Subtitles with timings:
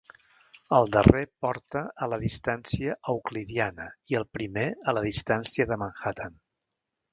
[0.77, 6.45] El darrer porta a la distància euclidiana i el primer a la distància de Manhattan.